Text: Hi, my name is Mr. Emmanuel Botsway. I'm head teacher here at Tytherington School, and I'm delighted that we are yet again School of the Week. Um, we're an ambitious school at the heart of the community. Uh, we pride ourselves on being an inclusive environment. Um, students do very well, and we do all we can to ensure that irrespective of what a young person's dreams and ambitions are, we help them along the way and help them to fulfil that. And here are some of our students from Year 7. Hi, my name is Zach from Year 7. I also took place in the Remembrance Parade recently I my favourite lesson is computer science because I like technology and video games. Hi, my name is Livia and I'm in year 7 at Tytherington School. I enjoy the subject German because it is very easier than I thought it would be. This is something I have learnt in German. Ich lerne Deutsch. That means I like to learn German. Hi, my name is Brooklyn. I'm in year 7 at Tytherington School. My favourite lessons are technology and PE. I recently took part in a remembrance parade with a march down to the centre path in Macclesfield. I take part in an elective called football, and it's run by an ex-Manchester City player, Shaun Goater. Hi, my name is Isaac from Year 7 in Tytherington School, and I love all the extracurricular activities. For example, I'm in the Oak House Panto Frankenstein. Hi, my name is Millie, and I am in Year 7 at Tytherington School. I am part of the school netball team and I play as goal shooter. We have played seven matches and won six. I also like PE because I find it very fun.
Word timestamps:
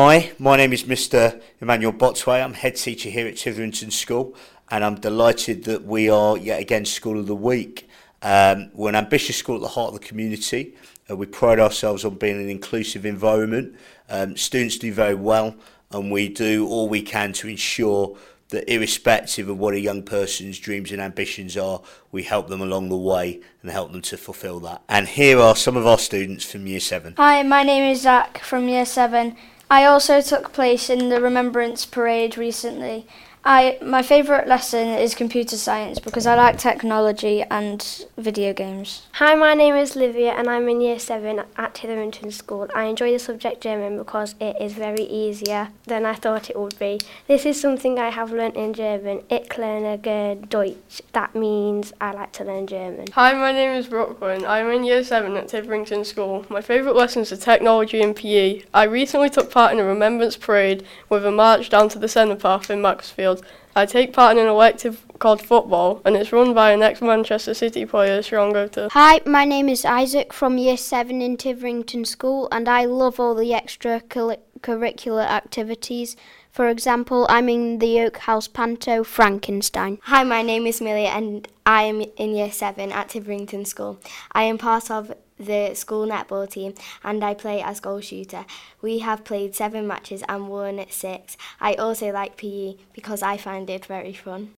Hi, 0.00 0.30
my 0.38 0.56
name 0.56 0.72
is 0.72 0.84
Mr. 0.84 1.42
Emmanuel 1.60 1.92
Botsway. 1.92 2.40
I'm 2.40 2.52
head 2.52 2.76
teacher 2.76 3.10
here 3.10 3.26
at 3.26 3.36
Tytherington 3.36 3.90
School, 3.90 4.32
and 4.70 4.84
I'm 4.84 4.94
delighted 4.94 5.64
that 5.64 5.86
we 5.86 6.08
are 6.08 6.36
yet 6.36 6.60
again 6.60 6.84
School 6.84 7.18
of 7.18 7.26
the 7.26 7.34
Week. 7.34 7.88
Um, 8.22 8.70
we're 8.74 8.90
an 8.90 8.94
ambitious 8.94 9.36
school 9.36 9.56
at 9.56 9.60
the 9.60 9.66
heart 9.66 9.92
of 9.92 10.00
the 10.00 10.06
community. 10.06 10.76
Uh, 11.10 11.16
we 11.16 11.26
pride 11.26 11.58
ourselves 11.58 12.04
on 12.04 12.14
being 12.14 12.40
an 12.40 12.48
inclusive 12.48 13.04
environment. 13.04 13.74
Um, 14.08 14.36
students 14.36 14.78
do 14.78 14.92
very 14.92 15.16
well, 15.16 15.56
and 15.90 16.12
we 16.12 16.28
do 16.28 16.68
all 16.68 16.88
we 16.88 17.02
can 17.02 17.32
to 17.32 17.48
ensure 17.48 18.16
that 18.50 18.72
irrespective 18.72 19.48
of 19.48 19.58
what 19.58 19.74
a 19.74 19.80
young 19.80 20.04
person's 20.04 20.60
dreams 20.60 20.92
and 20.92 21.00
ambitions 21.00 21.56
are, 21.56 21.82
we 22.12 22.22
help 22.22 22.46
them 22.46 22.62
along 22.62 22.88
the 22.88 22.96
way 22.96 23.40
and 23.62 23.70
help 23.72 23.90
them 23.90 24.02
to 24.02 24.16
fulfil 24.16 24.60
that. 24.60 24.80
And 24.88 25.08
here 25.08 25.40
are 25.40 25.56
some 25.56 25.76
of 25.76 25.88
our 25.88 25.98
students 25.98 26.44
from 26.44 26.68
Year 26.68 26.78
7. 26.78 27.14
Hi, 27.16 27.42
my 27.42 27.64
name 27.64 27.90
is 27.90 28.02
Zach 28.02 28.38
from 28.38 28.68
Year 28.68 28.86
7. 28.86 29.36
I 29.70 29.84
also 29.84 30.20
took 30.20 30.52
place 30.52 30.88
in 30.88 31.10
the 31.10 31.20
Remembrance 31.20 31.84
Parade 31.84 32.38
recently 32.38 33.06
I 33.44 33.78
my 33.80 34.02
favourite 34.02 34.48
lesson 34.48 34.88
is 34.88 35.14
computer 35.14 35.56
science 35.56 35.98
because 35.98 36.26
I 36.26 36.34
like 36.34 36.58
technology 36.58 37.42
and 37.42 38.06
video 38.16 38.52
games. 38.52 39.06
Hi, 39.12 39.34
my 39.36 39.54
name 39.54 39.74
is 39.74 39.94
Livia 39.94 40.32
and 40.32 40.50
I'm 40.50 40.68
in 40.68 40.80
year 40.80 40.98
7 40.98 41.42
at 41.56 41.74
Tytherington 41.74 42.30
School. 42.32 42.68
I 42.74 42.84
enjoy 42.84 43.12
the 43.12 43.18
subject 43.18 43.60
German 43.60 43.96
because 43.96 44.34
it 44.40 44.56
is 44.60 44.72
very 44.72 45.04
easier 45.04 45.68
than 45.86 46.04
I 46.04 46.14
thought 46.14 46.50
it 46.50 46.58
would 46.58 46.78
be. 46.78 47.00
This 47.26 47.46
is 47.46 47.60
something 47.60 47.98
I 47.98 48.10
have 48.10 48.32
learnt 48.32 48.56
in 48.56 48.74
German. 48.74 49.22
Ich 49.30 49.56
lerne 49.56 49.98
Deutsch. 50.48 51.02
That 51.12 51.34
means 51.34 51.92
I 52.00 52.12
like 52.12 52.32
to 52.32 52.44
learn 52.44 52.66
German. 52.66 53.06
Hi, 53.12 53.32
my 53.34 53.52
name 53.52 53.72
is 53.72 53.86
Brooklyn. 53.86 54.44
I'm 54.44 54.70
in 54.70 54.84
year 54.84 55.04
7 55.04 55.36
at 55.36 55.48
Tytherington 55.48 56.04
School. 56.04 56.44
My 56.48 56.60
favourite 56.60 56.96
lessons 56.96 57.32
are 57.32 57.36
technology 57.36 58.02
and 58.02 58.16
PE. 58.16 58.62
I 58.74 58.84
recently 58.84 59.30
took 59.30 59.50
part 59.50 59.72
in 59.72 59.78
a 59.78 59.84
remembrance 59.84 60.36
parade 60.36 60.84
with 61.08 61.24
a 61.24 61.30
march 61.30 61.70
down 61.70 61.88
to 61.90 61.98
the 61.98 62.08
centre 62.08 62.36
path 62.36 62.70
in 62.70 62.82
Macclesfield. 62.82 63.27
I 63.74 63.86
take 63.86 64.12
part 64.12 64.36
in 64.36 64.42
an 64.42 64.48
elective 64.48 65.04
called 65.18 65.40
football, 65.40 66.00
and 66.04 66.16
it's 66.16 66.32
run 66.32 66.54
by 66.54 66.72
an 66.72 66.82
ex-Manchester 66.82 67.54
City 67.54 67.84
player, 67.84 68.22
Shaun 68.22 68.52
Goater. 68.52 68.90
Hi, 68.92 69.20
my 69.26 69.44
name 69.44 69.68
is 69.68 69.84
Isaac 69.84 70.32
from 70.32 70.58
Year 70.58 70.76
7 70.76 71.20
in 71.22 71.36
Tytherington 71.36 72.04
School, 72.04 72.48
and 72.50 72.68
I 72.68 72.84
love 72.84 73.20
all 73.20 73.34
the 73.34 73.50
extracurricular 73.50 75.26
activities. 75.26 76.16
For 76.50 76.68
example, 76.68 77.26
I'm 77.28 77.48
in 77.48 77.78
the 77.78 78.00
Oak 78.00 78.16
House 78.18 78.48
Panto 78.48 79.04
Frankenstein. 79.04 79.98
Hi, 80.02 80.24
my 80.24 80.42
name 80.42 80.66
is 80.66 80.80
Millie, 80.80 81.06
and 81.06 81.46
I 81.64 81.82
am 81.82 82.00
in 82.00 82.34
Year 82.34 82.50
7 82.50 82.90
at 82.90 83.10
Tytherington 83.10 83.64
School. 83.64 84.00
I 84.32 84.42
am 84.44 84.58
part 84.58 84.90
of 84.90 85.12
the 85.38 85.74
school 85.74 86.06
netball 86.06 86.48
team 86.48 86.74
and 87.02 87.22
I 87.24 87.34
play 87.34 87.60
as 87.60 87.80
goal 87.80 88.00
shooter. 88.00 88.44
We 88.80 89.00
have 89.00 89.24
played 89.24 89.54
seven 89.54 89.86
matches 89.86 90.22
and 90.28 90.48
won 90.48 90.84
six. 90.88 91.36
I 91.60 91.74
also 91.74 92.10
like 92.12 92.36
PE 92.36 92.76
because 92.92 93.22
I 93.22 93.36
find 93.36 93.68
it 93.68 93.86
very 93.86 94.12
fun. 94.12 94.46